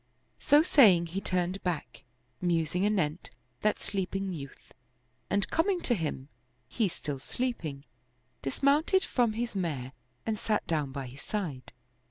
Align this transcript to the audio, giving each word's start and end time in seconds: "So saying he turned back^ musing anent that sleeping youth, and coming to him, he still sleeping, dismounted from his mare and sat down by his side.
"So 0.49 0.63
saying 0.63 1.05
he 1.13 1.21
turned 1.21 1.61
back^ 1.63 2.01
musing 2.41 2.83
anent 2.83 3.29
that 3.61 3.77
sleeping 3.79 4.33
youth, 4.33 4.73
and 5.29 5.47
coming 5.51 5.79
to 5.81 5.93
him, 5.93 6.29
he 6.67 6.87
still 6.87 7.19
sleeping, 7.19 7.83
dismounted 8.41 9.03
from 9.05 9.33
his 9.33 9.55
mare 9.55 9.91
and 10.25 10.39
sat 10.39 10.65
down 10.65 10.91
by 10.91 11.05
his 11.05 11.21
side. 11.21 11.71